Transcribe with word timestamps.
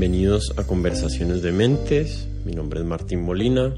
Bienvenidos 0.00 0.54
a 0.56 0.64
Conversaciones 0.64 1.42
de 1.42 1.50
Mentes. 1.50 2.28
Mi 2.44 2.52
nombre 2.52 2.78
es 2.78 2.86
Martín 2.86 3.20
Molina. 3.20 3.74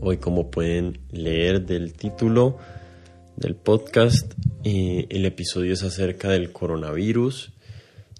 Hoy, 0.00 0.18
como 0.18 0.48
pueden 0.48 1.00
leer 1.10 1.66
del 1.66 1.94
título 1.94 2.56
del 3.34 3.56
podcast, 3.56 4.32
eh, 4.62 5.08
el 5.10 5.26
episodio 5.26 5.72
es 5.72 5.82
acerca 5.82 6.28
del 6.28 6.52
coronavirus 6.52 7.52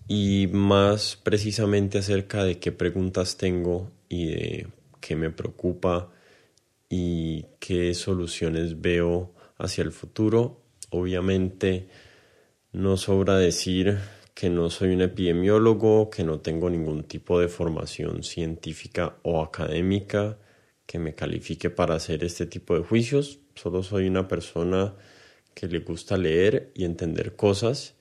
y 0.09 0.49
más 0.51 1.17
precisamente 1.23 1.99
acerca 1.99 2.43
de 2.43 2.59
qué 2.59 2.73
preguntas 2.73 3.37
tengo 3.37 3.93
y 4.09 4.27
de 4.27 4.67
qué 5.01 5.15
me 5.15 5.31
preocupa 5.31 6.11
y 6.89 7.47
qué 7.61 7.95
soluciones 7.95 8.81
veo 8.81 9.33
hacia 9.57 9.85
el 9.85 9.93
futuro. 9.93 10.63
Obviamente 10.91 11.87
no 12.73 12.97
sobra 12.97 13.39
decir 13.39 14.01
que 14.35 14.51
no 14.51 14.69
soy 14.69 14.91
un 14.91 15.01
epidemiólogo, 15.01 16.11
que 16.11 16.25
no 16.25 16.41
tengo 16.41 16.69
ningún 16.69 17.05
tipo 17.05 17.39
de 17.41 17.49
formación 17.49 18.25
científica 18.25 19.17
o 19.23 19.41
académica 19.43 20.39
que 20.87 20.99
me 20.99 21.15
califique 21.15 21.71
para 21.71 21.95
hacer 21.95 22.25
este 22.25 22.45
tipo 22.47 22.75
de 22.75 22.83
juicios. 22.83 23.39
Solo 23.55 23.83
soy 23.83 24.09
una 24.09 24.27
persona 24.27 24.95
que 25.55 25.69
le 25.69 25.79
gusta 25.79 26.17
leer 26.17 26.73
y 26.75 26.85
entender 26.85 27.37
cosas 27.37 27.95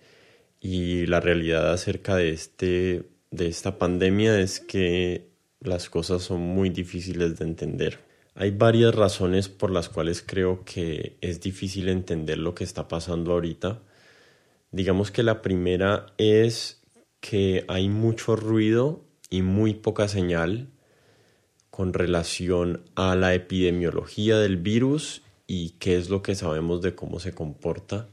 y 0.59 1.05
la 1.05 1.19
realidad 1.19 1.71
acerca 1.71 2.15
de, 2.15 2.31
este, 2.31 3.03
de 3.29 3.47
esta 3.47 3.77
pandemia 3.77 4.39
es 4.39 4.59
que 4.59 5.29
las 5.59 5.89
cosas 5.89 6.23
son 6.23 6.41
muy 6.41 6.69
difíciles 6.71 7.37
de 7.37 7.45
entender. 7.45 7.99
Hay 8.33 8.49
varias 8.49 8.95
razones 8.95 9.49
por 9.49 9.69
las 9.69 9.89
cuales 9.89 10.23
creo 10.25 10.65
que 10.65 11.17
es 11.21 11.39
difícil 11.41 11.89
entender 11.89 12.39
lo 12.39 12.55
que 12.55 12.63
está 12.63 12.87
pasando 12.87 13.33
ahorita 13.33 13.83
Digamos 14.73 15.11
que 15.11 15.21
la 15.21 15.43
primera 15.43 16.07
es 16.17 16.81
que 17.19 17.63
hay 17.67 17.89
mucho 17.89 18.35
ruido 18.35 19.05
y 19.29 19.43
muy 19.43 19.75
poca 19.75 20.07
señal 20.07 20.67
con 21.69 21.93
relación 21.93 22.83
a 22.95 23.15
la 23.15 23.35
epidemiología 23.35 24.39
del 24.39 24.57
virus 24.57 25.21
y 25.45 25.75
qué 25.77 25.95
es 25.95 26.09
lo 26.09 26.23
que 26.23 26.33
sabemos 26.33 26.81
de 26.81 26.95
cómo 26.95 27.19
se 27.19 27.35
comporta. 27.35 28.09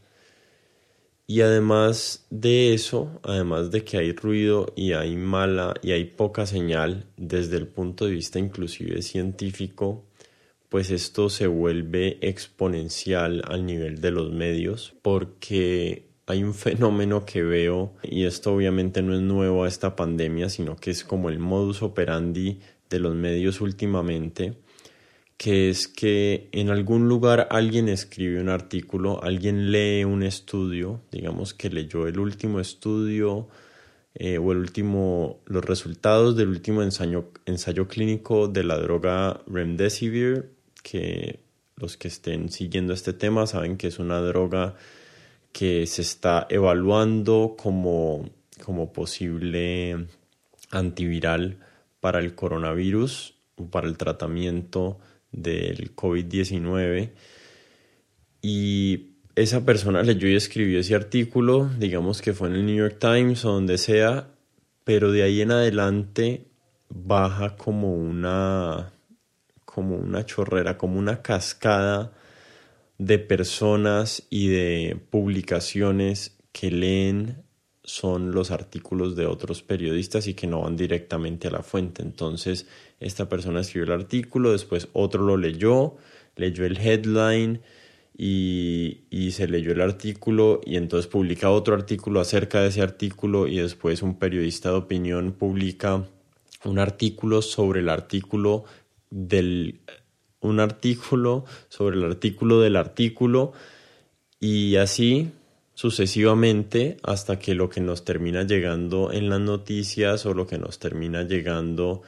Y 1.27 1.41
además 1.41 2.27
de 2.28 2.74
eso, 2.74 3.20
además 3.22 3.70
de 3.70 3.83
que 3.83 3.97
hay 3.97 4.12
ruido 4.12 4.70
y 4.77 4.92
hay 4.92 5.17
mala 5.17 5.72
y 5.83 5.92
hay 5.92 6.05
poca 6.05 6.45
señal 6.45 7.06
desde 7.17 7.56
el 7.56 7.69
punto 7.69 8.05
de 8.05 8.12
vista 8.12 8.39
inclusive 8.39 9.00
científico, 9.00 10.05
pues 10.69 10.91
esto 10.91 11.30
se 11.30 11.47
vuelve 11.47 12.19
exponencial 12.20 13.42
al 13.48 13.64
nivel 13.64 14.02
de 14.02 14.11
los 14.11 14.30
medios 14.30 14.95
porque 15.00 16.09
hay 16.31 16.42
un 16.42 16.55
fenómeno 16.55 17.25
que 17.25 17.42
veo, 17.42 17.95
y 18.03 18.25
esto 18.25 18.55
obviamente 18.55 19.03
no 19.03 19.14
es 19.14 19.20
nuevo 19.20 19.64
a 19.64 19.69
esta 19.69 19.97
pandemia, 19.97 20.48
sino 20.48 20.77
que 20.77 20.91
es 20.91 21.05
como 21.05 21.28
el 21.28 21.39
modus 21.39 21.83
operandi 21.83 22.61
de 22.89 22.98
los 22.98 23.14
medios 23.14 23.61
últimamente, 23.61 24.55
que 25.36 25.70
es 25.70 25.89
que 25.89 26.48
en 26.53 26.70
algún 26.70 27.08
lugar 27.08 27.48
alguien 27.51 27.89
escribe 27.89 28.41
un 28.41 28.48
artículo, 28.48 29.23
alguien 29.23 29.73
lee 29.73 30.05
un 30.05 30.23
estudio, 30.23 31.01
digamos 31.11 31.55
que 31.55 31.70
leyó 31.70 32.06
el 32.06 32.19
último 32.19 32.61
estudio 32.61 33.48
eh, 34.14 34.39
o 34.39 34.53
el 34.53 34.58
último, 34.58 35.41
los 35.47 35.64
resultados 35.64 36.36
del 36.36 36.48
último 36.48 36.83
ensayo, 36.83 37.31
ensayo 37.47 37.89
clínico 37.89 38.48
de 38.48 38.64
la 38.64 38.77
droga 38.77 39.41
Remdesivir, 39.47 40.51
que 40.83 41.41
los 41.77 41.97
que 41.97 42.08
estén 42.08 42.51
siguiendo 42.51 42.92
este 42.92 43.12
tema 43.12 43.47
saben 43.47 43.77
que 43.77 43.86
es 43.86 43.98
una 43.98 44.20
droga 44.20 44.75
que 45.53 45.86
se 45.86 46.02
está 46.02 46.47
evaluando 46.48 47.57
como, 47.58 48.29
como 48.64 48.92
posible 48.92 50.07
antiviral 50.70 51.58
para 52.01 52.20
el 52.20 52.35
coronavirus, 52.35 53.35
para 53.70 53.89
el 53.89 53.97
tratamiento 53.97 54.98
del 55.33 55.95
COVID-19. 55.95 57.11
Y 58.42 59.11
esa 59.35 59.64
persona 59.64 60.02
leyó 60.02 60.29
y 60.29 60.35
escribió 60.35 60.80
ese 60.80 60.95
artículo, 60.95 61.70
digamos 61.79 62.23
que 62.23 62.33
fue 62.33 62.48
en 62.48 62.55
el 62.55 62.67
New 62.67 62.77
York 62.77 62.98
Times 62.98 63.45
o 63.45 63.53
donde 63.53 63.79
sea, 63.79 64.29
pero 64.85 65.13
de 65.13 65.23
ahí 65.23 65.41
en 65.41 65.51
adelante 65.51 66.47
baja 66.89 67.57
como 67.57 67.95
una 67.95 68.92
como 69.64 69.97
una 69.97 70.27
chorrera, 70.27 70.77
como 70.77 70.98
una 70.98 71.23
cascada 71.23 72.13
de 73.00 73.18
personas 73.18 74.27
y 74.28 74.48
de 74.48 75.00
publicaciones 75.08 76.36
que 76.52 76.70
leen 76.70 77.42
son 77.83 78.33
los 78.33 78.50
artículos 78.50 79.16
de 79.16 79.24
otros 79.24 79.62
periodistas 79.62 80.27
y 80.27 80.34
que 80.34 80.46
no 80.46 80.61
van 80.61 80.77
directamente 80.77 81.48
a 81.48 81.50
la 81.50 81.62
fuente. 81.62 82.02
Entonces, 82.02 82.66
esta 83.00 83.27
persona 83.27 83.61
escribió 83.62 83.86
el 83.86 84.00
artículo, 84.02 84.52
después 84.52 84.88
otro 84.92 85.24
lo 85.24 85.38
leyó, 85.38 85.96
leyó 86.36 86.66
el 86.66 86.77
headline 86.77 87.62
y, 88.18 89.05
y, 89.08 89.30
se 89.30 89.48
leyó 89.48 89.72
el 89.72 89.80
artículo 89.80 90.61
y 90.67 90.77
entonces 90.77 91.11
publica 91.11 91.50
otro 91.50 91.74
artículo 91.74 92.20
acerca 92.20 92.61
de 92.61 92.68
ese 92.68 92.82
artículo 92.82 93.46
y 93.46 93.61
después 93.61 94.02
un 94.02 94.18
periodista 94.18 94.72
de 94.72 94.77
opinión 94.77 95.32
publica 95.32 96.06
un 96.67 96.78
artículo 96.78 97.40
sobre 97.40 97.80
el 97.80 97.88
artículo 97.88 98.64
del 99.08 99.80
un 100.40 100.61
artículo 100.61 101.45
sobre 101.68 101.96
el 101.96 102.05
artículo 102.05 102.61
del 102.61 102.77
artículo 102.77 103.52
y 104.39 104.77
así 104.77 105.33
sucesivamente 105.74 106.98
hasta 107.02 107.39
que 107.39 107.55
lo 107.55 107.70
que 107.70 107.80
nos 107.80 108.05
termina 108.05 108.42
llegando 108.42 109.12
en 109.12 109.30
las 109.30 109.40
noticias 109.40 110.27
o 110.27 110.34
lo 110.34 110.46
que 110.46 110.58
nos 110.58 110.79
termina 110.79 111.23
llegando 111.23 112.02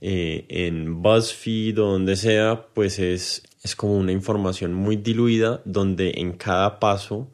eh, 0.00 0.44
en 0.48 1.02
BuzzFeed 1.02 1.78
o 1.78 1.92
donde 1.92 2.16
sea, 2.16 2.66
pues 2.74 2.98
es, 2.98 3.44
es 3.62 3.76
como 3.76 3.96
una 3.96 4.10
información 4.10 4.74
muy 4.74 4.96
diluida 4.96 5.62
donde 5.64 6.14
en 6.16 6.32
cada 6.32 6.80
paso 6.80 7.28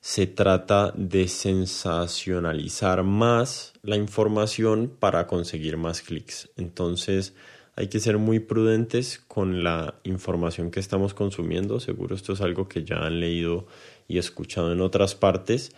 se 0.00 0.26
trata 0.26 0.92
de 0.96 1.28
sensacionalizar 1.28 3.04
más 3.04 3.74
la 3.82 3.96
información 3.96 4.90
para 4.98 5.26
conseguir 5.26 5.76
más 5.76 6.00
clics. 6.00 6.50
Entonces, 6.56 7.34
hay 7.80 7.88
que 7.88 7.98
ser 7.98 8.18
muy 8.18 8.40
prudentes 8.40 9.24
con 9.26 9.64
la 9.64 9.94
información 10.04 10.70
que 10.70 10.80
estamos 10.80 11.14
consumiendo. 11.14 11.80
Seguro 11.80 12.14
esto 12.14 12.34
es 12.34 12.42
algo 12.42 12.68
que 12.68 12.84
ya 12.84 13.06
han 13.06 13.20
leído 13.20 13.66
y 14.06 14.18
escuchado 14.18 14.70
en 14.70 14.82
otras 14.82 15.14
partes, 15.14 15.74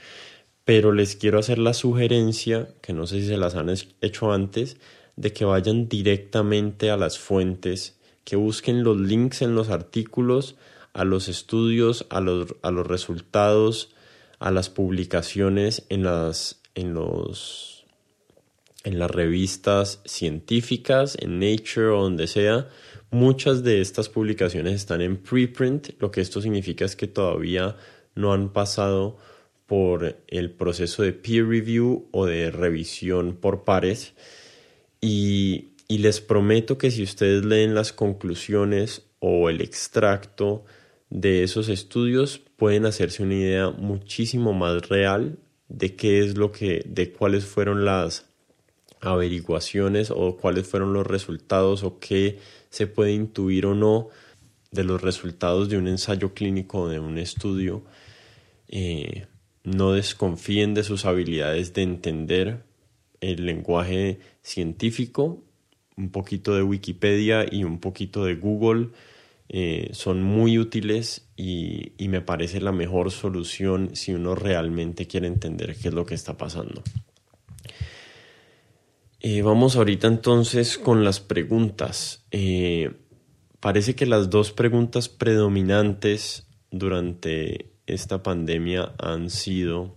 pero 0.64 0.90
les 0.90 1.14
quiero 1.14 1.38
hacer 1.38 1.58
la 1.58 1.74
sugerencia, 1.74 2.74
que 2.80 2.92
no 2.92 3.06
sé 3.06 3.20
si 3.20 3.28
se 3.28 3.36
las 3.36 3.54
han 3.54 3.72
hecho 4.00 4.32
antes, 4.32 4.78
de 5.14 5.32
que 5.32 5.44
vayan 5.44 5.88
directamente 5.88 6.90
a 6.90 6.96
las 6.96 7.20
fuentes, 7.20 8.00
que 8.24 8.34
busquen 8.34 8.82
los 8.82 8.98
links 8.98 9.40
en 9.40 9.54
los 9.54 9.70
artículos, 9.70 10.56
a 10.94 11.04
los 11.04 11.28
estudios, 11.28 12.06
a 12.10 12.20
los, 12.20 12.56
a 12.62 12.72
los 12.72 12.84
resultados, 12.84 13.94
a 14.40 14.50
las 14.50 14.70
publicaciones 14.70 15.86
en, 15.88 16.02
las, 16.02 16.60
en 16.74 16.94
los 16.94 17.81
en 18.84 18.98
las 18.98 19.10
revistas 19.10 20.00
científicas, 20.04 21.16
en 21.20 21.38
Nature 21.38 21.88
o 21.88 22.03
donde 22.03 22.26
sea. 22.26 22.69
Muchas 23.10 23.62
de 23.62 23.81
estas 23.81 24.09
publicaciones 24.09 24.75
están 24.75 25.00
en 25.00 25.16
preprint, 25.19 25.91
lo 26.00 26.10
que 26.10 26.20
esto 26.20 26.41
significa 26.41 26.84
es 26.84 26.97
que 26.97 27.06
todavía 27.06 27.76
no 28.15 28.32
han 28.32 28.53
pasado 28.53 29.19
por 29.66 30.16
el 30.28 30.50
proceso 30.50 31.03
de 31.03 31.12
peer 31.12 31.47
review 31.47 32.09
o 32.10 32.26
de 32.26 32.50
revisión 32.50 33.37
por 33.37 33.65
pares. 33.65 34.15
Y, 35.00 35.69
les 35.88 36.22
prometo 36.22 36.78
que 36.78 36.91
si 36.91 37.03
ustedes 37.03 37.44
leen 37.44 37.75
las 37.75 37.93
conclusiones 37.93 39.02
o 39.19 39.50
el 39.50 39.61
extracto 39.61 40.64
de 41.11 41.43
esos 41.43 41.69
estudios, 41.69 42.40
pueden 42.56 42.87
hacerse 42.87 43.23
una 43.23 43.35
idea 43.35 43.70
muchísimo 43.70 44.55
más 44.55 44.88
real 44.88 45.38
de 45.69 45.94
qué 45.94 46.20
es 46.20 46.38
lo 46.38 46.50
que, 46.50 46.82
de 46.87 47.12
cuáles 47.12 47.44
fueron 47.44 47.85
las 47.85 48.31
averiguaciones 49.02 50.10
o 50.10 50.37
cuáles 50.37 50.66
fueron 50.66 50.93
los 50.93 51.06
resultados 51.06 51.82
o 51.82 51.99
qué 51.99 52.38
se 52.70 52.87
puede 52.87 53.12
intuir 53.12 53.66
o 53.66 53.75
no 53.75 54.08
de 54.70 54.84
los 54.84 55.02
resultados 55.02 55.69
de 55.69 55.76
un 55.76 55.88
ensayo 55.88 56.32
clínico 56.32 56.82
o 56.82 56.88
de 56.88 56.99
un 56.99 57.19
estudio. 57.19 57.82
Eh, 58.69 59.26
no 59.64 59.93
desconfíen 59.93 60.75
de 60.75 60.84
sus 60.84 61.04
habilidades 61.04 61.75
de 61.75 61.82
entender 61.82 62.62
el 63.20 63.44
lenguaje 63.44 64.19
científico, 64.43 65.43
un 65.96 66.10
poquito 66.10 66.54
de 66.54 66.62
Wikipedia 66.62 67.44
y 67.50 67.64
un 67.64 67.78
poquito 67.78 68.25
de 68.25 68.37
Google 68.37 68.88
eh, 69.49 69.90
son 69.93 70.22
muy 70.22 70.58
útiles 70.58 71.28
y, 71.37 71.93
y 71.99 72.08
me 72.08 72.22
parece 72.22 72.60
la 72.60 72.72
mejor 72.72 73.10
solución 73.10 73.94
si 73.94 74.14
uno 74.14 74.34
realmente 74.34 75.06
quiere 75.06 75.26
entender 75.26 75.76
qué 75.76 75.88
es 75.88 75.94
lo 75.94 76.06
que 76.06 76.14
está 76.14 76.37
pasando. 76.37 76.82
Eh, 79.24 79.42
vamos 79.42 79.76
ahorita 79.76 80.08
entonces 80.08 80.78
con 80.78 81.04
las 81.04 81.20
preguntas. 81.20 82.26
Eh, 82.32 82.90
parece 83.60 83.94
que 83.94 84.04
las 84.04 84.30
dos 84.30 84.50
preguntas 84.50 85.08
predominantes 85.08 86.48
durante 86.72 87.70
esta 87.86 88.24
pandemia 88.24 88.94
han 88.98 89.30
sido 89.30 89.96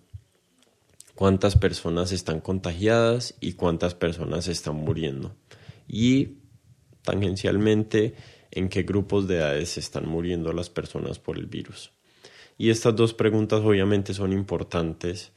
cuántas 1.15 1.57
personas 1.57 2.11
están 2.11 2.39
contagiadas 2.39 3.33
y 3.39 3.53
cuántas 3.53 3.95
personas 3.95 4.47
están 4.47 4.75
muriendo. 4.75 5.35
Y 5.87 6.37
tangencialmente 7.01 8.13
en 8.51 8.69
qué 8.69 8.83
grupos 8.83 9.27
de 9.27 9.37
edades 9.37 9.79
están 9.79 10.07
muriendo 10.07 10.53
las 10.53 10.69
personas 10.69 11.17
por 11.17 11.39
el 11.39 11.47
virus. 11.47 11.91
Y 12.59 12.69
estas 12.69 12.95
dos 12.95 13.15
preguntas 13.15 13.61
obviamente 13.61 14.13
son 14.13 14.33
importantes, 14.33 15.31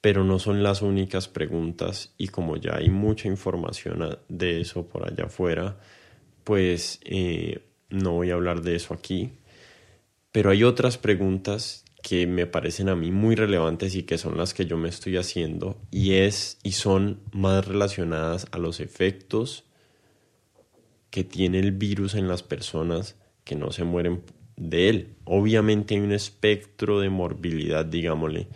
pero 0.00 0.24
no 0.24 0.38
son 0.38 0.62
las 0.62 0.82
únicas 0.82 1.28
preguntas 1.28 2.14
y 2.16 2.28
como 2.28 2.56
ya 2.56 2.76
hay 2.76 2.88
mucha 2.90 3.28
información 3.28 4.18
de 4.28 4.60
eso 4.60 4.86
por 4.86 5.06
allá 5.06 5.24
afuera, 5.24 5.78
pues 6.44 7.00
eh, 7.04 7.60
no 7.90 8.12
voy 8.12 8.30
a 8.30 8.34
hablar 8.34 8.62
de 8.62 8.76
eso 8.76 8.94
aquí. 8.94 9.32
Pero 10.32 10.50
hay 10.50 10.64
otras 10.64 10.96
preguntas 10.96 11.84
que 12.02 12.26
me 12.26 12.46
parecen 12.46 12.88
a 12.88 12.96
mí 12.96 13.10
muy 13.10 13.34
relevantes 13.34 13.94
y 13.94 14.04
que 14.04 14.16
son 14.16 14.38
las 14.38 14.54
que 14.54 14.64
yo 14.64 14.78
me 14.78 14.88
estoy 14.88 15.16
haciendo 15.16 15.76
y 15.90 16.14
es 16.14 16.58
y 16.62 16.72
son 16.72 17.20
más 17.32 17.66
relacionadas 17.66 18.46
a 18.52 18.58
los 18.58 18.80
efectos 18.80 19.64
que 21.10 21.24
tiene 21.24 21.58
el 21.58 21.72
virus 21.72 22.14
en 22.14 22.28
las 22.28 22.42
personas 22.42 23.16
que 23.44 23.56
no 23.56 23.72
se 23.72 23.84
mueren 23.84 24.22
de 24.56 24.88
él. 24.88 25.16
Obviamente 25.24 25.94
hay 25.94 26.00
un 26.00 26.12
espectro 26.12 27.00
de 27.00 27.10
morbilidad, 27.10 27.84
digámosle, 27.84 28.48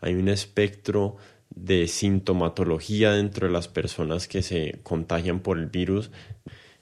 hay 0.00 0.14
un 0.14 0.28
espectro 0.28 1.16
de 1.50 1.88
sintomatología 1.88 3.12
dentro 3.12 3.46
de 3.46 3.52
las 3.52 3.68
personas 3.68 4.28
que 4.28 4.42
se 4.42 4.80
contagian 4.82 5.40
por 5.40 5.58
el 5.58 5.66
virus. 5.66 6.10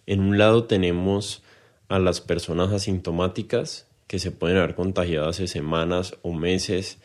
En 0.07 0.21
un 0.21 0.39
lado 0.39 0.65
tenemos 0.65 1.43
a 1.89 1.99
las 1.99 2.21
personas 2.21 2.73
asintomáticas 2.73 3.89
que 4.07 4.19
se 4.19 4.31
pueden 4.31 4.59
haber 4.59 4.75
contagiado 4.75 5.29
hace 5.29 5.47
semanas 5.47 6.17
o 6.23 6.33
meses 6.33 6.99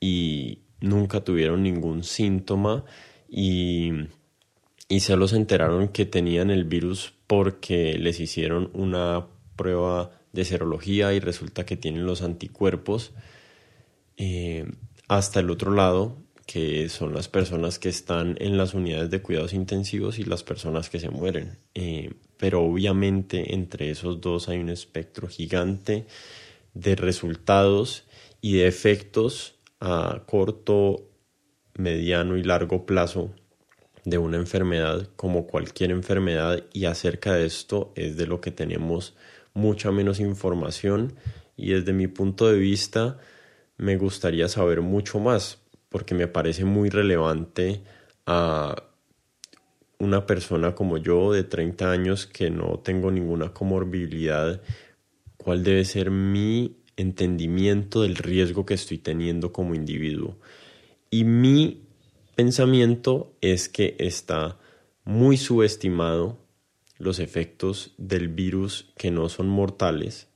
y 0.00 0.60
nunca 0.80 1.22
tuvieron 1.22 1.62
ningún 1.62 2.02
síntoma 2.02 2.84
y, 3.28 3.92
y 4.88 5.00
se 5.00 5.16
los 5.16 5.32
enteraron 5.32 5.88
que 5.88 6.04
tenían 6.04 6.50
el 6.50 6.64
virus 6.64 7.14
porque 7.26 7.96
les 7.98 8.20
hicieron 8.20 8.70
una 8.74 9.26
prueba 9.56 10.10
de 10.32 10.44
serología 10.44 11.14
y 11.14 11.20
resulta 11.20 11.64
que 11.64 11.76
tienen 11.76 12.06
los 12.06 12.22
anticuerpos. 12.22 13.12
Eh, 14.16 14.66
hasta 15.08 15.40
el 15.40 15.50
otro 15.50 15.72
lado, 15.72 16.16
que 16.46 16.88
son 16.88 17.14
las 17.14 17.28
personas 17.28 17.78
que 17.78 17.88
están 17.88 18.36
en 18.40 18.56
las 18.56 18.74
unidades 18.74 19.10
de 19.10 19.22
cuidados 19.22 19.52
intensivos 19.52 20.18
y 20.18 20.24
las 20.24 20.42
personas 20.42 20.90
que 20.90 21.00
se 21.00 21.08
mueren. 21.08 21.58
Eh, 21.74 22.12
pero 22.36 22.62
obviamente 22.62 23.54
entre 23.54 23.90
esos 23.90 24.20
dos 24.20 24.48
hay 24.48 24.58
un 24.58 24.68
espectro 24.68 25.28
gigante 25.28 26.06
de 26.74 26.96
resultados 26.96 28.04
y 28.40 28.54
de 28.54 28.66
efectos 28.66 29.54
a 29.80 30.22
corto, 30.26 31.08
mediano 31.74 32.36
y 32.36 32.42
largo 32.42 32.84
plazo 32.84 33.34
de 34.04 34.18
una 34.18 34.36
enfermedad 34.36 35.08
como 35.16 35.46
cualquier 35.46 35.90
enfermedad 35.90 36.64
y 36.72 36.86
acerca 36.86 37.34
de 37.34 37.46
esto 37.46 37.92
es 37.94 38.16
de 38.16 38.26
lo 38.26 38.40
que 38.40 38.50
tenemos 38.50 39.14
mucha 39.54 39.92
menos 39.92 40.18
información 40.18 41.14
y 41.56 41.70
desde 41.70 41.92
mi 41.92 42.08
punto 42.08 42.48
de 42.48 42.58
vista 42.58 43.18
me 43.76 43.96
gustaría 43.96 44.48
saber 44.48 44.80
mucho 44.80 45.18
más 45.18 45.62
porque 45.88 46.14
me 46.14 46.26
parece 46.26 46.64
muy 46.64 46.88
relevante 46.88 47.82
a 48.26 48.74
una 49.98 50.26
persona 50.26 50.74
como 50.74 50.98
yo 50.98 51.32
de 51.32 51.44
30 51.44 51.90
años 51.90 52.26
que 52.26 52.50
no 52.50 52.80
tengo 52.80 53.10
ninguna 53.10 53.52
comorbilidad, 53.52 54.60
cuál 55.36 55.62
debe 55.62 55.84
ser 55.84 56.10
mi 56.10 56.78
entendimiento 56.96 58.02
del 58.02 58.16
riesgo 58.16 58.66
que 58.66 58.74
estoy 58.74 58.98
teniendo 58.98 59.52
como 59.52 59.74
individuo. 59.74 60.38
Y 61.10 61.24
mi 61.24 61.84
pensamiento 62.34 63.36
es 63.40 63.68
que 63.68 63.94
está 63.98 64.58
muy 65.04 65.36
subestimado 65.36 66.38
los 66.98 67.18
efectos 67.18 67.94
del 67.98 68.28
virus 68.28 68.92
que 68.96 69.10
no 69.10 69.28
son 69.28 69.48
mortales, 69.48 70.28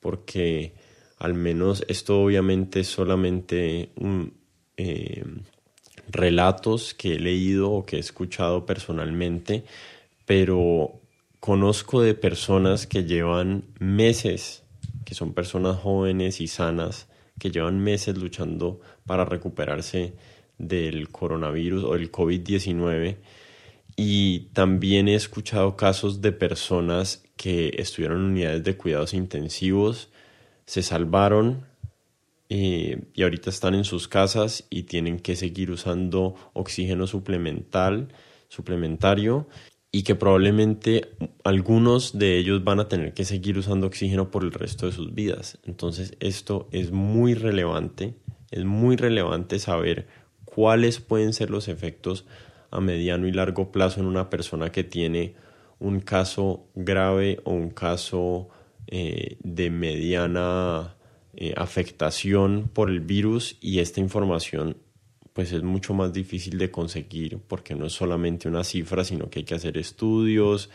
porque 0.00 0.74
al 1.22 1.34
menos 1.34 1.84
esto 1.86 2.20
obviamente 2.20 2.80
es 2.80 2.88
solamente 2.88 3.90
eh, 4.76 5.24
relatos 6.08 6.94
que 6.94 7.14
he 7.14 7.18
leído 7.20 7.70
o 7.70 7.86
que 7.86 7.96
he 7.96 8.00
escuchado 8.00 8.66
personalmente, 8.66 9.64
pero 10.26 11.00
conozco 11.38 12.02
de 12.02 12.14
personas 12.14 12.88
que 12.88 13.04
llevan 13.04 13.64
meses, 13.78 14.64
que 15.04 15.14
son 15.14 15.32
personas 15.32 15.78
jóvenes 15.78 16.40
y 16.40 16.48
sanas, 16.48 17.06
que 17.38 17.52
llevan 17.52 17.78
meses 17.78 18.18
luchando 18.18 18.80
para 19.06 19.24
recuperarse 19.24 20.14
del 20.58 21.08
coronavirus 21.08 21.84
o 21.84 21.94
el 21.94 22.10
COVID-19 22.10 23.18
y 23.94 24.48
también 24.54 25.06
he 25.06 25.14
escuchado 25.14 25.76
casos 25.76 26.20
de 26.20 26.32
personas 26.32 27.22
que 27.36 27.76
estuvieron 27.78 28.18
en 28.18 28.30
unidades 28.32 28.64
de 28.64 28.76
cuidados 28.76 29.14
intensivos, 29.14 30.08
se 30.66 30.82
salvaron 30.82 31.66
eh, 32.48 33.04
y 33.14 33.22
ahorita 33.22 33.50
están 33.50 33.74
en 33.74 33.84
sus 33.84 34.08
casas 34.08 34.66
y 34.68 34.82
tienen 34.82 35.18
que 35.20 35.36
seguir 35.36 35.70
usando 35.70 36.34
oxígeno 36.52 37.06
suplemental, 37.06 38.08
suplementario 38.48 39.48
y 39.90 40.02
que 40.02 40.14
probablemente 40.14 41.10
algunos 41.44 42.18
de 42.18 42.38
ellos 42.38 42.64
van 42.64 42.80
a 42.80 42.88
tener 42.88 43.14
que 43.14 43.24
seguir 43.24 43.58
usando 43.58 43.86
oxígeno 43.86 44.30
por 44.30 44.42
el 44.42 44.52
resto 44.52 44.86
de 44.86 44.92
sus 44.92 45.14
vidas. 45.14 45.58
Entonces 45.64 46.16
esto 46.20 46.68
es 46.72 46.92
muy 46.92 47.34
relevante, 47.34 48.14
es 48.50 48.64
muy 48.64 48.96
relevante 48.96 49.58
saber 49.58 50.08
cuáles 50.44 51.00
pueden 51.00 51.32
ser 51.32 51.50
los 51.50 51.68
efectos 51.68 52.26
a 52.70 52.80
mediano 52.80 53.26
y 53.26 53.32
largo 53.32 53.72
plazo 53.72 54.00
en 54.00 54.06
una 54.06 54.30
persona 54.30 54.72
que 54.72 54.84
tiene 54.84 55.34
un 55.78 56.00
caso 56.00 56.66
grave 56.74 57.40
o 57.44 57.52
un 57.52 57.70
caso 57.70 58.48
eh, 58.86 59.36
de 59.42 59.70
mediana 59.70 60.96
eh, 61.34 61.54
afectación 61.56 62.70
por 62.72 62.90
el 62.90 63.00
virus 63.00 63.56
y 63.60 63.78
esta 63.78 64.00
información 64.00 64.76
pues 65.32 65.52
es 65.52 65.62
mucho 65.62 65.94
más 65.94 66.12
difícil 66.12 66.58
de 66.58 66.70
conseguir 66.70 67.38
porque 67.38 67.74
no 67.74 67.86
es 67.86 67.92
solamente 67.92 68.48
una 68.48 68.64
cifra 68.64 69.04
sino 69.04 69.30
que 69.30 69.40
hay 69.40 69.44
que 69.44 69.54
hacer 69.54 69.78
estudios 69.78 70.70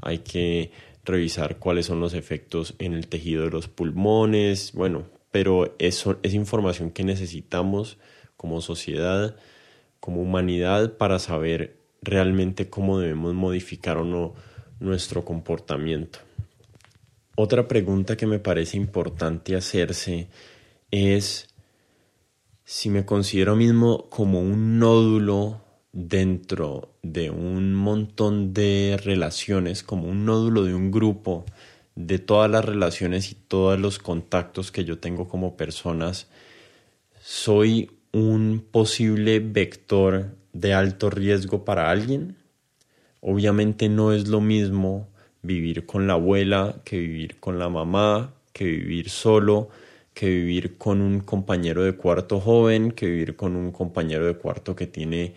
hay 0.00 0.18
que 0.18 0.72
revisar 1.04 1.58
cuáles 1.58 1.86
son 1.86 2.00
los 2.00 2.14
efectos 2.14 2.74
en 2.78 2.92
el 2.92 3.06
tejido 3.06 3.44
de 3.44 3.50
los 3.50 3.68
pulmones 3.68 4.72
bueno 4.72 5.04
pero 5.30 5.76
eso 5.78 6.18
es 6.22 6.34
información 6.34 6.90
que 6.90 7.04
necesitamos 7.04 7.98
como 8.36 8.60
sociedad, 8.60 9.36
como 10.00 10.22
humanidad, 10.22 10.96
para 10.96 11.18
saber 11.18 11.76
realmente 12.02 12.70
cómo 12.70 12.98
debemos 12.98 13.34
modificar 13.34 13.98
o 13.98 14.04
no 14.04 14.34
nuestro 14.80 15.24
comportamiento. 15.24 16.20
Otra 17.42 17.66
pregunta 17.66 18.18
que 18.18 18.26
me 18.26 18.38
parece 18.38 18.76
importante 18.76 19.56
hacerse 19.56 20.28
es 20.90 21.48
si 22.64 22.90
me 22.90 23.06
considero 23.06 23.56
mismo 23.56 24.10
como 24.10 24.42
un 24.42 24.78
nódulo 24.78 25.62
dentro 25.90 26.98
de 27.02 27.30
un 27.30 27.72
montón 27.72 28.52
de 28.52 29.00
relaciones, 29.02 29.82
como 29.82 30.06
un 30.06 30.26
nódulo 30.26 30.64
de 30.64 30.74
un 30.74 30.90
grupo, 30.90 31.46
de 31.94 32.18
todas 32.18 32.50
las 32.50 32.62
relaciones 32.62 33.32
y 33.32 33.36
todos 33.36 33.80
los 33.80 33.98
contactos 33.98 34.70
que 34.70 34.84
yo 34.84 34.98
tengo 34.98 35.26
como 35.26 35.56
personas, 35.56 36.28
soy 37.22 37.90
un 38.12 38.62
posible 38.70 39.40
vector 39.40 40.36
de 40.52 40.74
alto 40.74 41.08
riesgo 41.08 41.64
para 41.64 41.90
alguien. 41.90 42.36
Obviamente 43.22 43.88
no 43.88 44.12
es 44.12 44.28
lo 44.28 44.42
mismo 44.42 45.09
vivir 45.42 45.86
con 45.86 46.06
la 46.06 46.14
abuela 46.14 46.76
que 46.84 46.98
vivir 46.98 47.40
con 47.40 47.58
la 47.58 47.68
mamá, 47.68 48.34
que 48.52 48.64
vivir 48.64 49.10
solo, 49.10 49.68
que 50.14 50.28
vivir 50.28 50.76
con 50.76 51.00
un 51.00 51.20
compañero 51.20 51.82
de 51.82 51.96
cuarto 51.96 52.40
joven, 52.40 52.92
que 52.92 53.06
vivir 53.06 53.36
con 53.36 53.56
un 53.56 53.72
compañero 53.72 54.26
de 54.26 54.34
cuarto 54.34 54.76
que 54.76 54.86
tiene 54.86 55.34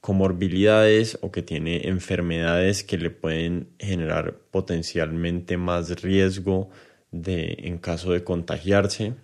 comorbilidades 0.00 1.18
o 1.20 1.30
que 1.30 1.42
tiene 1.42 1.88
enfermedades 1.88 2.84
que 2.84 2.96
le 2.96 3.10
pueden 3.10 3.68
generar 3.78 4.34
potencialmente 4.50 5.56
más 5.56 6.02
riesgo 6.02 6.70
de 7.10 7.56
en 7.60 7.78
caso 7.78 8.12
de 8.12 8.24
contagiarse. 8.24 9.14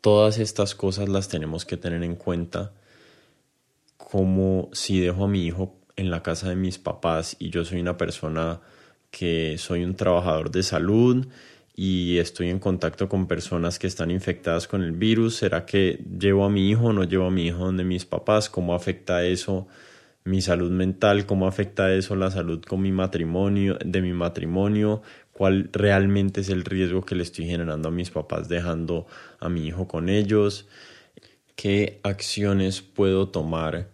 Todas 0.00 0.38
estas 0.38 0.74
cosas 0.74 1.08
las 1.08 1.28
tenemos 1.28 1.64
que 1.64 1.76
tener 1.76 2.02
en 2.02 2.14
cuenta 2.14 2.72
como 3.96 4.68
si 4.72 5.00
dejo 5.00 5.24
a 5.24 5.28
mi 5.28 5.44
hijo 5.44 5.76
en 5.96 6.10
la 6.10 6.22
casa 6.22 6.48
de 6.48 6.56
mis 6.56 6.78
papás 6.78 7.36
y 7.38 7.50
yo 7.50 7.64
soy 7.64 7.80
una 7.80 7.96
persona 7.96 8.60
que 9.10 9.56
soy 9.58 9.84
un 9.84 9.94
trabajador 9.94 10.50
de 10.50 10.62
salud 10.62 11.26
y 11.74 12.18
estoy 12.18 12.50
en 12.50 12.58
contacto 12.58 13.08
con 13.08 13.26
personas 13.26 13.78
que 13.78 13.86
están 13.86 14.10
infectadas 14.10 14.68
con 14.68 14.82
el 14.82 14.92
virus, 14.92 15.36
¿será 15.36 15.66
que 15.66 16.02
llevo 16.18 16.44
a 16.44 16.50
mi 16.50 16.68
hijo 16.68 16.86
o 16.86 16.92
no 16.92 17.04
llevo 17.04 17.26
a 17.26 17.30
mi 17.30 17.46
hijo 17.46 17.64
donde 17.64 17.84
mis 17.84 18.04
papás? 18.04 18.50
¿Cómo 18.50 18.74
afecta 18.74 19.24
eso 19.24 19.66
mi 20.24 20.42
salud 20.42 20.70
mental? 20.70 21.26
¿Cómo 21.26 21.46
afecta 21.46 21.92
eso 21.92 22.16
la 22.16 22.30
salud 22.30 22.62
con 22.62 22.82
mi 22.82 22.92
matrimonio, 22.92 23.78
de 23.84 24.02
mi 24.02 24.12
matrimonio? 24.12 25.02
cuál 25.40 25.70
realmente 25.72 26.42
es 26.42 26.50
el 26.50 26.66
riesgo 26.66 27.00
que 27.00 27.14
le 27.14 27.22
estoy 27.22 27.46
generando 27.46 27.88
a 27.88 27.90
mis 27.90 28.10
papás 28.10 28.46
dejando 28.50 29.06
a 29.38 29.48
mi 29.48 29.66
hijo 29.66 29.88
con 29.88 30.10
ellos, 30.10 30.68
qué 31.56 31.98
acciones 32.02 32.82
puedo 32.82 33.28
tomar 33.28 33.88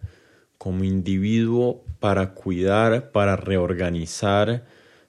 como 0.57 0.83
individuo 0.83 1.85
para 2.01 2.33
cuidar, 2.33 3.13
para 3.13 3.37
reorganizar, 3.37 4.65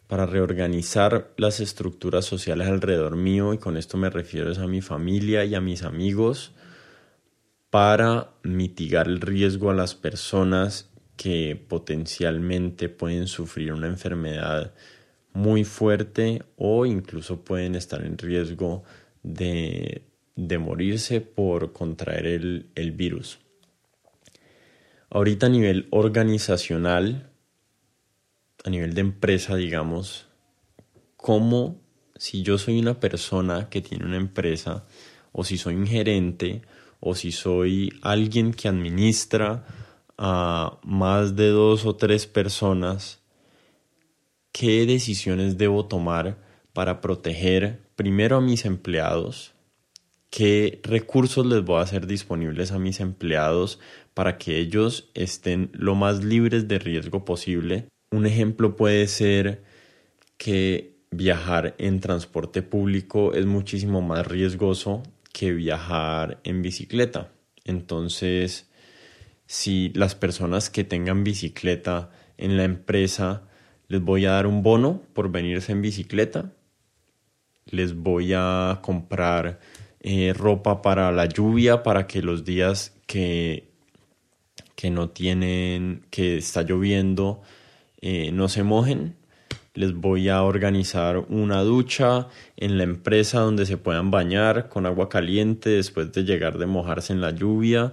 para 0.08 0.24
reorganizar 0.24 1.32
las 1.36 1.60
estructuras 1.60 2.24
sociales 2.24 2.66
alrededor 2.66 3.14
mío, 3.14 3.52
y 3.52 3.58
con 3.58 3.76
esto 3.76 3.98
me 3.98 4.10
refiero 4.10 4.50
a 4.60 4.66
mi 4.66 4.80
familia 4.80 5.44
y 5.44 5.54
a 5.54 5.60
mis 5.60 5.82
amigos, 5.82 6.52
para 7.70 8.30
mitigar 8.42 9.06
el 9.06 9.20
riesgo 9.20 9.70
a 9.70 9.74
las 9.74 9.94
personas 9.94 10.90
que 11.16 11.62
potencialmente 11.68 12.88
pueden 12.88 13.26
sufrir 13.26 13.72
una 13.72 13.86
enfermedad 13.86 14.72
muy 15.34 15.64
fuerte 15.64 16.42
o 16.56 16.86
incluso 16.86 17.44
pueden 17.44 17.74
estar 17.74 18.02
en 18.02 18.16
riesgo 18.16 18.84
de, 19.22 20.04
morirse 20.58 21.20
por 21.20 21.74
contraer 21.74 22.26
el, 22.26 22.70
el 22.74 22.92
virus. 22.92 23.40
Ahorita 25.10 25.46
a 25.46 25.50
nivel 25.50 25.86
organizacional, 25.90 27.27
a 28.68 28.70
nivel 28.70 28.94
de 28.94 29.00
empresa, 29.00 29.56
digamos, 29.56 30.28
cómo 31.16 31.80
si 32.16 32.42
yo 32.42 32.58
soy 32.58 32.78
una 32.78 33.00
persona 33.00 33.68
que 33.70 33.80
tiene 33.80 34.04
una 34.04 34.18
empresa, 34.18 34.84
o 35.32 35.42
si 35.42 35.56
soy 35.56 35.74
un 35.74 35.86
gerente, 35.86 36.62
o 37.00 37.14
si 37.14 37.32
soy 37.32 37.98
alguien 38.02 38.52
que 38.52 38.68
administra 38.68 39.64
a 40.18 40.78
más 40.82 41.34
de 41.34 41.48
dos 41.48 41.86
o 41.86 41.96
tres 41.96 42.26
personas, 42.26 43.22
qué 44.52 44.84
decisiones 44.84 45.56
debo 45.56 45.86
tomar 45.86 46.36
para 46.74 47.00
proteger 47.00 47.80
primero 47.96 48.36
a 48.36 48.40
mis 48.42 48.66
empleados, 48.66 49.54
qué 50.28 50.80
recursos 50.82 51.46
les 51.46 51.64
voy 51.64 51.78
a 51.78 51.84
hacer 51.84 52.06
disponibles 52.06 52.72
a 52.72 52.78
mis 52.78 53.00
empleados 53.00 53.78
para 54.12 54.36
que 54.36 54.58
ellos 54.58 55.08
estén 55.14 55.70
lo 55.72 55.94
más 55.94 56.22
libres 56.22 56.68
de 56.68 56.78
riesgo 56.78 57.24
posible. 57.24 57.88
Un 58.10 58.26
ejemplo 58.26 58.76
puede 58.76 59.06
ser 59.06 59.62
que 60.36 60.96
viajar 61.10 61.74
en 61.78 62.00
transporte 62.00 62.62
público 62.62 63.34
es 63.34 63.46
muchísimo 63.46 64.00
más 64.02 64.26
riesgoso 64.26 65.02
que 65.32 65.52
viajar 65.52 66.40
en 66.44 66.62
bicicleta. 66.62 67.30
Entonces, 67.64 68.70
si 69.46 69.90
las 69.94 70.14
personas 70.14 70.70
que 70.70 70.84
tengan 70.84 71.24
bicicleta 71.24 72.10
en 72.36 72.56
la 72.56 72.64
empresa 72.64 73.42
les 73.88 74.02
voy 74.02 74.26
a 74.26 74.32
dar 74.32 74.46
un 74.46 74.62
bono 74.62 75.02
por 75.14 75.30
venirse 75.30 75.72
en 75.72 75.82
bicicleta, 75.82 76.52
les 77.66 77.94
voy 77.94 78.32
a 78.34 78.80
comprar 78.82 79.60
eh, 80.00 80.32
ropa 80.34 80.82
para 80.82 81.10
la 81.10 81.26
lluvia, 81.26 81.82
para 81.82 82.06
que 82.06 82.22
los 82.22 82.44
días 82.44 82.94
que 83.06 83.68
que 84.78 84.90
no 84.90 85.10
tienen, 85.10 86.06
que 86.08 86.36
está 86.36 86.62
lloviendo, 86.62 87.42
eh, 88.00 88.30
no 88.32 88.48
se 88.48 88.62
mojen. 88.62 89.16
Les 89.74 89.94
voy 89.94 90.28
a 90.28 90.42
organizar 90.42 91.18
una 91.28 91.62
ducha 91.62 92.28
en 92.56 92.78
la 92.78 92.84
empresa 92.84 93.40
donde 93.40 93.66
se 93.66 93.76
puedan 93.76 94.10
bañar 94.10 94.68
con 94.68 94.86
agua 94.86 95.08
caliente 95.08 95.70
después 95.70 96.12
de 96.12 96.24
llegar 96.24 96.58
de 96.58 96.66
mojarse 96.66 97.12
en 97.12 97.20
la 97.20 97.30
lluvia. 97.30 97.92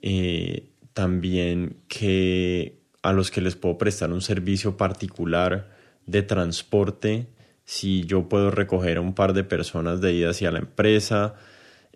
Eh, 0.00 0.70
también 0.94 1.76
que 1.88 2.78
a 3.02 3.12
los 3.12 3.30
que 3.30 3.40
les 3.40 3.56
puedo 3.56 3.78
prestar 3.78 4.10
un 4.10 4.22
servicio 4.22 4.76
particular 4.76 5.68
de 6.06 6.22
transporte, 6.22 7.28
si 7.64 8.04
yo 8.04 8.28
puedo 8.28 8.50
recoger 8.50 8.96
a 8.96 9.02
un 9.02 9.14
par 9.14 9.34
de 9.34 9.44
personas 9.44 10.00
de 10.00 10.14
ida 10.14 10.30
hacia 10.30 10.50
la 10.50 10.60
empresa. 10.60 11.34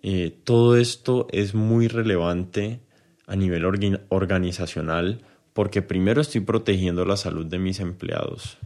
Eh, 0.03 0.37
todo 0.43 0.77
esto 0.77 1.27
es 1.31 1.55
muy 1.55 1.87
relevante 1.87 2.81
a 3.25 3.35
nivel 3.35 3.65
organizacional 4.09 5.21
porque 5.53 5.81
primero 5.81 6.21
estoy 6.21 6.41
protegiendo 6.41 7.05
la 7.05 7.17
salud 7.17 7.45
de 7.45 7.59
mis 7.59 7.79
empleados. 7.79 8.57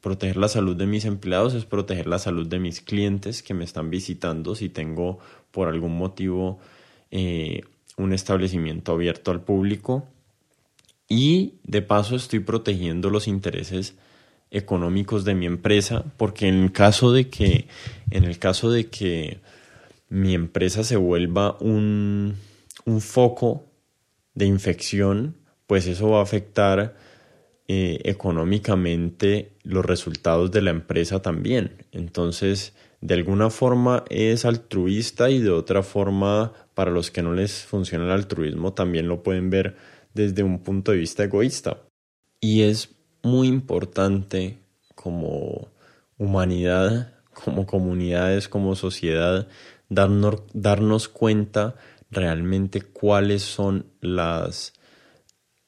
Proteger 0.00 0.36
la 0.36 0.48
salud 0.48 0.76
de 0.76 0.86
mis 0.86 1.04
empleados 1.04 1.54
es 1.54 1.64
proteger 1.64 2.06
la 2.06 2.18
salud 2.18 2.46
de 2.46 2.58
mis 2.58 2.80
clientes 2.80 3.42
que 3.42 3.54
me 3.54 3.64
están 3.64 3.90
visitando 3.90 4.54
si 4.54 4.68
tengo 4.68 5.18
por 5.50 5.68
algún 5.68 5.96
motivo 5.96 6.58
eh, 7.10 7.62
un 7.96 8.12
establecimiento 8.12 8.92
abierto 8.92 9.30
al 9.30 9.42
público. 9.42 10.06
Y 11.08 11.54
de 11.64 11.82
paso 11.82 12.16
estoy 12.16 12.40
protegiendo 12.40 13.10
los 13.10 13.28
intereses 13.28 13.96
económicos 14.50 15.24
de 15.24 15.34
mi 15.34 15.46
empresa 15.46 16.04
porque 16.16 16.48
en 16.48 16.62
el 16.62 16.72
caso 16.72 17.12
de 17.12 17.28
que 17.28 17.66
en 18.10 18.24
el 18.24 18.38
caso 18.38 18.70
de 18.70 18.88
que 18.88 19.40
mi 20.08 20.34
empresa 20.34 20.84
se 20.84 20.96
vuelva 20.96 21.56
un, 21.60 22.36
un 22.84 23.00
foco 23.00 23.64
de 24.34 24.46
infección, 24.46 25.36
pues 25.74 25.88
eso 25.88 26.10
va 26.10 26.20
a 26.20 26.22
afectar 26.22 26.94
eh, 27.66 27.98
económicamente 28.04 29.56
los 29.64 29.84
resultados 29.84 30.52
de 30.52 30.62
la 30.62 30.70
empresa 30.70 31.20
también. 31.20 31.84
Entonces, 31.90 32.74
de 33.00 33.14
alguna 33.14 33.50
forma 33.50 34.04
es 34.08 34.44
altruista 34.44 35.30
y 35.30 35.40
de 35.40 35.50
otra 35.50 35.82
forma, 35.82 36.52
para 36.74 36.92
los 36.92 37.10
que 37.10 37.22
no 37.22 37.34
les 37.34 37.64
funciona 37.64 38.04
el 38.04 38.12
altruismo, 38.12 38.72
también 38.72 39.08
lo 39.08 39.24
pueden 39.24 39.50
ver 39.50 39.74
desde 40.14 40.44
un 40.44 40.60
punto 40.60 40.92
de 40.92 40.98
vista 40.98 41.24
egoísta. 41.24 41.78
Y 42.38 42.62
es 42.62 42.94
muy 43.24 43.48
importante 43.48 44.60
como 44.94 45.72
humanidad, 46.18 47.14
como 47.32 47.66
comunidades, 47.66 48.48
como 48.48 48.76
sociedad, 48.76 49.48
darnos, 49.88 50.40
darnos 50.52 51.08
cuenta 51.08 51.74
realmente 52.12 52.80
cuáles 52.80 53.42
son 53.42 53.86
las, 54.00 54.72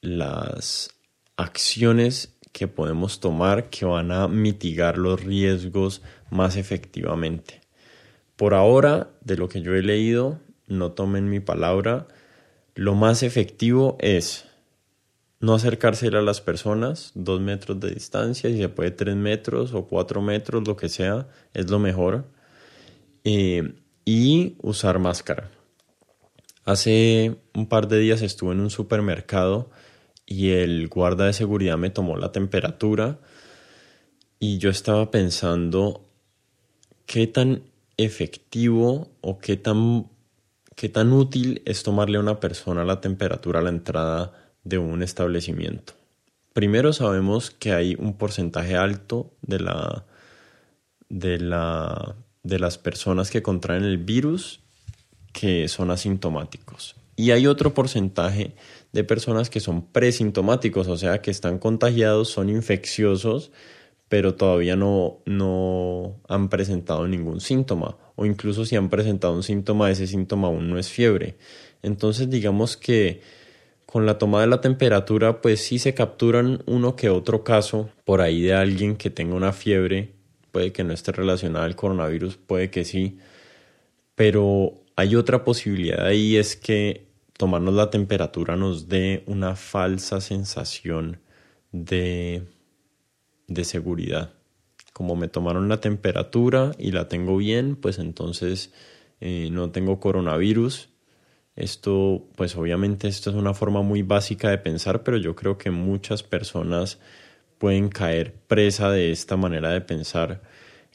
las 0.07 0.91
acciones 1.37 2.37
que 2.53 2.69
podemos 2.69 3.19
tomar 3.19 3.69
que 3.71 3.85
van 3.85 4.13
a 4.13 4.29
mitigar 4.29 4.99
los 4.99 5.23
riesgos 5.23 6.01
más 6.31 6.57
efectivamente. 6.57 7.61
Por 8.37 8.55
ahora, 8.55 9.11
de 9.23 9.37
lo 9.37 9.49
que 9.49 9.63
yo 9.63 9.75
he 9.75 9.83
leído, 9.83 10.39
no 10.69 10.93
tomen 10.93 11.29
mi 11.29 11.41
palabra, 11.41 12.07
lo 12.75 12.95
más 12.95 13.23
efectivo 13.23 13.97
es 13.99 14.45
no 15.41 15.55
acercarse 15.55 16.07
a 16.07 16.23
las 16.23 16.41
personas, 16.41 17.11
dos 17.15 17.41
metros 17.41 17.81
de 17.81 17.91
distancia, 17.91 18.49
si 18.49 18.59
se 18.59 18.69
puede 18.69 18.93
tres 18.93 19.17
metros 19.17 19.75
o 19.75 19.87
cuatro 19.87 20.23
metros, 20.23 20.67
lo 20.67 20.77
que 20.77 20.89
sea, 20.89 21.29
es 21.53 21.69
lo 21.69 21.79
mejor. 21.79 22.27
Eh, 23.25 23.75
y 24.05 24.57
usar 24.63 25.01
máscara. 25.01 25.51
Hace 26.65 27.37
un 27.55 27.67
par 27.69 27.89
de 27.89 27.99
días 27.99 28.23
estuve 28.23 28.53
en 28.53 28.61
un 28.61 28.71
supermercado 28.71 29.71
y 30.27 30.51
el 30.51 30.89
guarda 30.89 31.27
de 31.27 31.33
seguridad 31.33 31.79
me 31.79 31.91
tomó 31.91 32.17
la 32.17 32.33
temperatura 32.33 33.21
y 34.41 34.59
yo 34.59 34.71
estaba 34.71 35.11
pensando 35.11 36.05
qué 37.07 37.27
tan 37.27 37.63
efectivo 37.97 39.09
o 39.21 39.39
qué 39.39 39.57
tan, 39.57 40.09
qué 40.75 40.89
tan 40.89 41.13
útil 41.13 41.63
es 41.65 41.85
tomarle 41.85 42.19
a 42.19 42.21
una 42.21 42.41
persona 42.41 42.85
la 42.85 43.01
temperatura 43.01 43.61
a 43.61 43.63
la 43.63 43.71
entrada 43.71 44.33
de 44.65 44.79
un 44.79 45.03
establecimiento. 45.03 45.95
Primero 46.53 46.93
sabemos 46.93 47.51
que 47.51 47.73
hay 47.73 47.95
un 47.99 48.19
porcentaje 48.19 48.77
alto 48.77 49.33
de 49.43 49.61
la 49.61 50.05
de 51.09 51.39
la 51.39 52.17
de 52.43 52.59
las 52.59 52.79
personas 52.79 53.31
que 53.31 53.43
contraen 53.43 53.85
el 53.85 53.99
virus 53.99 54.61
que 55.33 55.69
son 55.69 55.91
asintomáticos. 55.91 56.97
Y 57.17 57.31
hay 57.31 57.47
otro 57.47 57.73
porcentaje 57.73 58.55
de 58.93 59.05
personas 59.05 59.49
que 59.49 59.61
son 59.61 59.87
presintomáticos, 59.87 60.87
o 60.87 60.97
sea, 60.99 61.23
que 61.23 61.31
están 61.31 61.59
contagiados, 61.59 62.29
son 62.29 62.51
infecciosos, 62.51 63.53
pero 64.09 64.35
todavía 64.35 64.77
no, 64.77 65.19
no 65.25 66.21
han 66.29 66.51
presentado 66.51 67.09
ningún 67.09 67.41
síntoma. 67.41 67.97
O 68.17 68.27
incluso 68.27 68.67
si 68.67 68.77
han 68.77 68.91
presentado 68.91 69.35
un 69.35 69.43
síntoma, 69.43 69.91
ese 69.91 70.07
síntoma 70.07 70.49
aún 70.49 70.69
no 70.69 70.79
es 70.79 70.91
fiebre. 70.91 71.37
Entonces, 71.83 72.29
digamos 72.29 72.77
que 72.77 73.23
con 73.87 74.05
la 74.05 74.19
toma 74.19 74.43
de 74.43 74.49
la 74.49 74.61
temperatura, 74.61 75.41
pues 75.41 75.61
sí 75.63 75.79
se 75.79 75.95
capturan 75.95 76.63
uno 76.67 76.97
que 76.97 77.09
otro 77.09 77.45
caso 77.45 77.89
por 78.05 78.21
ahí 78.21 78.43
de 78.43 78.53
alguien 78.53 78.97
que 78.97 79.11
tenga 79.11 79.35
una 79.35 79.53
fiebre. 79.53 80.13
Puede 80.53 80.73
que 80.73 80.85
no 80.85 80.93
esté 80.93 81.13
relacionada 81.13 81.65
al 81.65 81.77
coronavirus, 81.77 82.37
puede 82.37 82.71
que 82.71 82.85
sí. 82.85 83.19
Pero 84.15 84.83
hay 84.97 85.15
otra 85.15 85.45
posibilidad 85.45 86.05
ahí 86.07 86.37
es 86.37 86.57
que 86.57 87.06
tomarnos 87.37 87.75
la 87.75 87.91
temperatura 87.91 88.57
nos 88.57 88.89
dé 88.89 89.23
una 89.27 89.57
falsa 89.57 90.21
sensación 90.21 91.21
de, 91.73 92.45
de 93.47 93.65
seguridad. 93.65 94.33
Como 94.93 95.17
me 95.17 95.29
tomaron 95.29 95.69
la 95.69 95.81
temperatura 95.81 96.73
y 96.79 96.93
la 96.93 97.09
tengo 97.09 97.37
bien, 97.37 97.77
pues 97.77 97.99
entonces 97.99 98.73
eh, 99.21 99.49
no 99.53 99.71
tengo 99.71 100.01
coronavirus. 100.01 100.89
Esto, 101.55 102.27
pues 102.37 102.57
obviamente 102.57 103.09
esto 103.09 103.31
es 103.31 103.37
una 103.37 103.55
forma 103.55 103.83
muy 103.83 104.03
básica 104.03 104.51
de 104.51 104.59
pensar, 104.59 105.03
pero 105.03 105.17
yo 105.17 105.35
creo 105.35 105.59
que 105.59 105.71
muchas 105.71 106.23
personas 106.23 106.99
pueden 107.59 107.89
caer 107.89 108.35
presa 108.47 108.91
de 108.91 109.11
esta 109.11 109.37
manera 109.37 109.71
de 109.71 109.81
pensar 109.81 110.43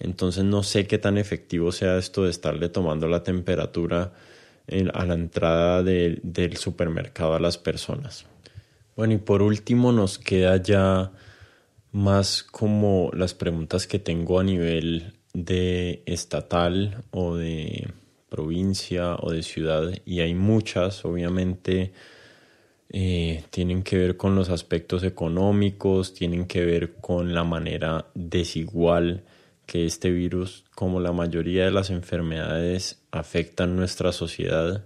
entonces 0.02 0.44
no 0.44 0.64
sé 0.64 0.88
qué 0.88 0.98
tan 0.98 1.20
efectivo 1.20 1.72
sea 1.72 1.98
esto 1.98 2.24
de 2.24 2.32
estarle 2.32 2.70
tomando 2.70 3.08
la 3.08 3.22
temperatura 3.22 4.14
a 4.94 5.06
la 5.06 5.14
entrada 5.14 5.84
del 5.84 6.58
supermercado 6.58 7.36
a 7.36 7.40
las 7.40 7.58
personas. 7.58 8.26
Bueno, 8.96 9.14
y 9.14 9.18
por 9.18 9.42
último 9.42 9.92
nos 9.92 10.18
queda 10.20 10.58
ya 10.58 11.12
más 11.92 12.44
como 12.44 13.12
las 13.14 13.34
preguntas 13.34 13.88
que 13.88 14.00
tengo 14.00 14.40
a 14.40 14.44
nivel 14.44 15.14
de 15.34 16.04
estatal 16.06 17.04
o 17.12 17.36
de 17.36 17.88
provincia 18.30 19.16
o 19.16 19.32
de 19.32 19.44
ciudad 19.44 19.92
y 20.06 20.22
hay 20.22 20.34
muchas, 20.34 21.04
obviamente 21.04 21.92
eh, 22.90 23.44
tienen 23.50 23.84
que 23.84 23.98
ver 23.98 24.18
con 24.18 24.36
los 24.36 24.50
aspectos 24.50 25.04
económicos, 25.04 26.14
tienen 26.14 26.46
que 26.46 26.66
ver 26.66 26.94
con 26.96 27.34
la 27.34 27.44
manera 27.44 28.06
desigual 28.14 29.24
que 29.72 29.86
este 29.86 30.12
virus, 30.12 30.66
como 30.76 31.00
la 31.00 31.14
mayoría 31.14 31.64
de 31.64 31.72
las 31.72 31.92
enfermedades, 31.92 33.02
afectan 33.10 33.78
nuestra 33.78 34.12
sociedad. 34.12 34.84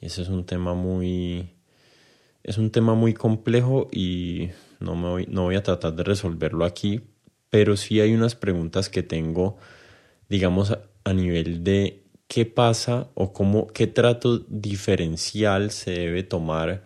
Y 0.00 0.06
ese 0.06 0.22
es 0.22 0.28
un 0.28 0.46
tema 0.46 0.72
muy, 0.74 1.50
es 2.44 2.56
un 2.56 2.70
tema 2.70 2.94
muy 2.94 3.12
complejo 3.12 3.88
y 3.90 4.50
no, 4.78 4.94
me 4.94 5.08
voy, 5.08 5.26
no 5.28 5.42
voy 5.42 5.56
a 5.56 5.64
tratar 5.64 5.94
de 5.94 6.04
resolverlo 6.04 6.64
aquí, 6.64 7.00
pero 7.50 7.76
sí 7.76 7.98
hay 7.98 8.14
unas 8.14 8.36
preguntas 8.36 8.88
que 8.88 9.02
tengo, 9.02 9.56
digamos, 10.28 10.78
a 11.02 11.12
nivel 11.12 11.64
de 11.64 12.04
qué 12.28 12.46
pasa 12.46 13.10
o 13.14 13.32
cómo, 13.32 13.66
qué 13.66 13.88
trato 13.88 14.38
diferencial 14.38 15.72
se 15.72 15.90
debe 15.90 16.22
tomar 16.22 16.84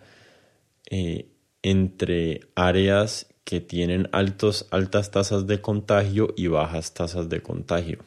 eh, 0.89 1.29
entre 1.61 2.39
áreas 2.55 3.28
que 3.43 3.61
tienen 3.61 4.09
altos, 4.11 4.67
altas 4.71 5.11
tasas 5.11 5.47
de 5.47 5.61
contagio 5.61 6.33
y 6.37 6.47
bajas 6.47 6.93
tasas 6.93 7.29
de 7.29 7.41
contagio. 7.41 7.99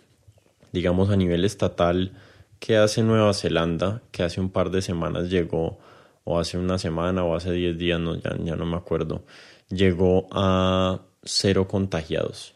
Digamos 0.73 1.11
a 1.11 1.17
nivel 1.17 1.45
estatal, 1.45 2.13
¿qué 2.59 2.77
hace 2.77 3.03
Nueva 3.03 3.35
Zelanda? 3.35 4.03
Que 4.11 4.23
hace 4.23 4.41
un 4.41 4.51
par 4.51 4.71
de 4.71 4.83
semanas 4.83 5.31
llegó, 5.31 5.79
o 6.25 6.39
hace 6.39 6.59
una 6.59 6.79
semana, 6.79 7.25
o 7.25 7.35
hace 7.35 7.53
10 7.53 7.77
días, 7.77 8.01
no, 8.01 8.17
ya, 8.17 8.37
ya 8.43 8.57
no 8.57 8.65
me 8.65 8.77
acuerdo, 8.77 9.25
llegó 9.69 10.29
a 10.31 11.03
cero 11.23 11.69
contagiados. 11.69 12.55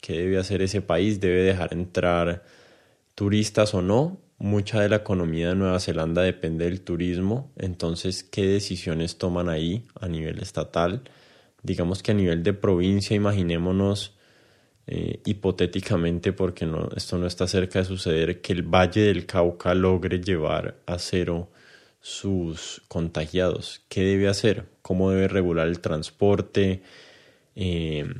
¿Qué 0.00 0.18
debe 0.18 0.38
hacer 0.38 0.62
ese 0.62 0.82
país? 0.82 1.20
¿Debe 1.20 1.42
dejar 1.42 1.72
entrar 1.72 2.44
turistas 3.14 3.74
o 3.74 3.82
no? 3.82 4.18
Mucha 4.38 4.80
de 4.80 4.90
la 4.90 4.96
economía 4.96 5.48
de 5.48 5.54
Nueva 5.56 5.80
Zelanda 5.80 6.22
depende 6.22 6.66
del 6.66 6.82
turismo, 6.82 7.50
entonces, 7.56 8.22
¿qué 8.22 8.46
decisiones 8.46 9.16
toman 9.16 9.48
ahí 9.48 9.86
a 9.98 10.08
nivel 10.08 10.40
estatal? 10.40 11.02
Digamos 11.66 12.00
que 12.00 12.12
a 12.12 12.14
nivel 12.14 12.44
de 12.44 12.52
provincia, 12.52 13.16
imaginémonos 13.16 14.16
eh, 14.86 15.18
hipotéticamente, 15.24 16.32
porque 16.32 16.64
esto 16.94 17.18
no 17.18 17.26
está 17.26 17.48
cerca 17.48 17.80
de 17.80 17.86
suceder, 17.86 18.40
que 18.40 18.52
el 18.52 18.62
Valle 18.62 19.00
del 19.00 19.26
Cauca 19.26 19.74
logre 19.74 20.20
llevar 20.20 20.76
a 20.86 21.00
cero 21.00 21.50
sus 22.00 22.82
contagiados. 22.86 23.82
¿Qué 23.88 24.02
debe 24.02 24.28
hacer? 24.28 24.66
¿Cómo 24.80 25.10
debe 25.10 25.26
regular 25.26 25.66
el 25.66 25.80
transporte? 25.80 26.82
Eh, 27.56 28.14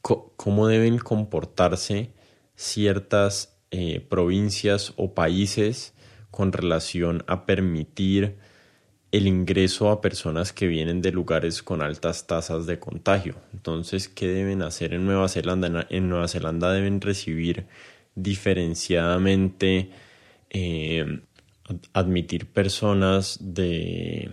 ¿Cómo 0.00 0.68
deben 0.68 0.96
comportarse 0.96 2.12
ciertas 2.56 3.58
eh, 3.70 4.00
provincias 4.08 4.94
o 4.96 5.12
países 5.12 5.92
con 6.30 6.52
relación 6.52 7.24
a 7.26 7.44
permitir 7.44 8.38
el 9.10 9.26
ingreso 9.26 9.90
a 9.90 10.00
personas 10.00 10.52
que 10.52 10.66
vienen 10.66 11.00
de 11.00 11.12
lugares 11.12 11.62
con 11.62 11.80
altas 11.80 12.26
tasas 12.26 12.66
de 12.66 12.78
contagio. 12.78 13.36
Entonces, 13.54 14.08
¿qué 14.08 14.28
deben 14.28 14.62
hacer 14.62 14.92
en 14.92 15.06
Nueva 15.06 15.28
Zelanda? 15.28 15.86
En 15.88 16.08
Nueva 16.08 16.28
Zelanda 16.28 16.72
deben 16.72 17.00
recibir 17.00 17.66
diferenciadamente 18.14 19.90
eh, 20.50 21.20
admitir 21.92 22.46
personas 22.46 23.38
de 23.40 24.30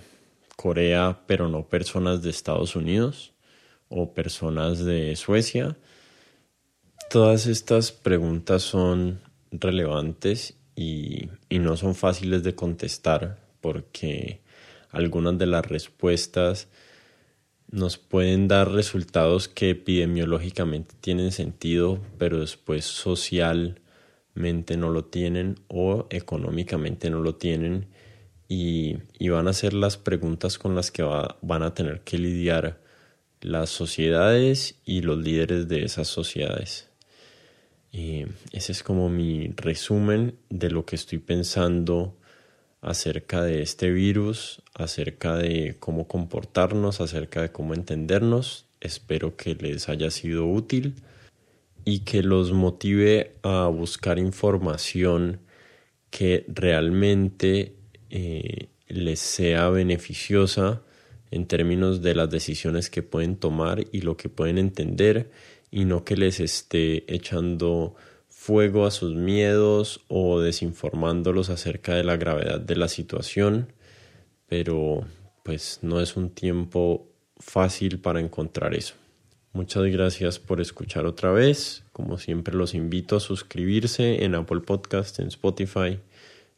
Corea, 0.56 1.22
pero 1.26 1.48
no 1.48 1.68
personas 1.68 2.22
de 2.22 2.30
Estados 2.30 2.76
Unidos 2.76 3.34
o 3.88 4.14
personas 4.14 4.84
de 4.84 5.16
Suecia. 5.16 5.78
Todas 7.10 7.46
estas 7.48 7.92
preguntas 7.92 8.64
son 8.64 9.22
relevantes 9.52 10.58
y, 10.76 11.30
y 11.48 11.60
no 11.60 11.78
son 11.78 11.96
fáciles 11.96 12.44
de 12.44 12.56
contestar 12.56 13.40
porque 13.62 14.42
algunas 14.96 15.38
de 15.38 15.46
las 15.46 15.66
respuestas 15.66 16.68
nos 17.70 17.98
pueden 17.98 18.48
dar 18.48 18.72
resultados 18.72 19.48
que 19.50 19.72
epidemiológicamente 19.72 20.96
tienen 21.02 21.32
sentido, 21.32 22.00
pero 22.18 22.40
después 22.40 22.86
socialmente 22.86 24.78
no 24.78 24.90
lo 24.90 25.06
tienen 25.06 25.56
o 25.68 26.08
económicamente 26.10 27.10
no 27.10 27.20
lo 27.20 27.36
tienen 27.36 27.88
y, 28.48 28.98
van 29.30 29.48
a 29.48 29.54
ser 29.54 29.74
las 29.74 29.98
preguntas 29.98 30.58
con 30.58 30.76
las 30.76 30.92
que 30.92 31.04
van 31.04 31.64
a 31.64 31.74
tener 31.74 32.02
que 32.02 32.18
lidiar 32.18 32.80
las 33.42 33.70
sociedades 33.70 34.76
y 34.86 35.02
los 35.02 35.18
líderes 35.18 35.68
de 35.68 35.84
esas 35.84 36.08
sociedades. 36.08 36.90
Y 37.92 38.26
ese 38.52 38.72
es 38.72 38.84
como 38.84 39.10
mi 39.10 39.54
resumen 39.56 40.38
de 40.50 40.70
lo 40.70 40.86
que 40.86 40.96
estoy 40.96 41.18
pensando 41.18 42.16
acerca 42.86 43.43
de 43.43 43.63
este 43.63 43.89
virus, 43.89 44.62
acerca 44.76 45.36
de 45.36 45.76
cómo 45.80 46.08
comportarnos, 46.08 47.02
acerca 47.02 47.41
de 47.41 47.52
cómo 47.52 47.74
entendernos. 47.74 48.65
Espero 48.80 49.36
que 49.36 49.56
les 49.56 49.89
haya 49.89 50.12
sido 50.12 50.45
útil 50.45 50.93
y 51.84 52.02
que 52.02 52.21
los 52.21 52.52
motive 52.52 53.34
a 53.41 53.67
buscar 53.69 54.19
información 54.19 55.39
que 56.12 56.45
realmente 56.48 57.74
eh, 58.12 58.67
les 58.88 59.19
sea 59.19 59.69
beneficiosa 59.69 60.84
en 61.32 61.48
términos 61.48 62.04
de 62.04 62.13
las 62.13 62.30
decisiones 62.30 62.91
que 62.91 63.02
pueden 63.02 63.36
tomar 63.36 63.84
y 63.91 64.02
lo 64.02 64.15
que 64.15 64.30
pueden 64.30 64.60
entender 64.60 65.32
y 65.71 65.86
no 65.86 66.06
que 66.06 66.17
les 66.17 66.39
esté 66.39 67.12
echando 67.12 67.95
fuego 68.46 68.86
a 68.86 68.92
sus 68.92 69.16
miedos 69.16 70.06
o 70.08 70.40
desinformándolos 70.40 71.50
acerca 71.50 71.96
de 71.96 72.04
la 72.04 72.16
gravedad 72.16 72.60
de 72.60 72.76
la 72.76 72.88
situación, 72.88 73.74
pero 74.46 75.04
pues 75.42 75.80
no 75.82 76.00
es 76.00 76.16
un 76.16 76.30
tiempo 76.30 77.08
fácil 77.40 78.00
para 78.00 78.20
encontrar 78.20 78.76
eso. 78.76 78.94
Muchas 79.52 79.86
gracias 79.86 80.38
por 80.38 80.62
escuchar 80.62 81.08
otra 81.08 81.32
vez. 81.32 81.86
Como 81.92 82.20
siempre 82.20 82.54
los 82.54 82.76
invito 82.76 83.16
a 83.16 83.20
suscribirse 83.20 84.24
en 84.24 84.36
Apple 84.36 84.60
Podcast, 84.60 85.18
en 85.18 85.30
Spotify, 85.30 86.00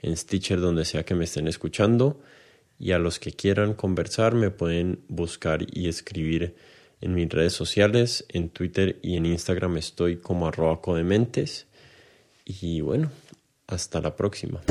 en 0.01 0.17
Stitcher, 0.17 0.59
donde 0.59 0.83
sea 0.83 1.05
que 1.05 1.15
me 1.15 1.23
estén 1.23 1.47
escuchando. 1.47 2.19
Y 2.77 2.91
a 2.91 2.99
los 2.99 3.17
que 3.17 3.31
quieran 3.31 3.73
conversar 3.73 4.35
me 4.35 4.51
pueden 4.51 4.99
buscar 5.07 5.65
y 5.71 5.87
escribir 5.87 6.53
en 6.99 7.13
mis 7.13 7.29
redes 7.29 7.53
sociales, 7.53 8.25
en 8.27 8.49
Twitter 8.49 8.99
y 9.01 9.15
en 9.15 9.25
Instagram 9.25 9.77
estoy 9.77 10.17
como 10.17 10.47
arroba 10.47 10.81
codementes. 10.81 11.67
Y 12.47 12.79
bueno, 12.79 13.11
hasta 13.67 13.99
la 13.99 14.15
próxima. 14.15 14.61